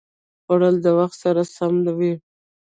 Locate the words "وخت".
0.99-1.17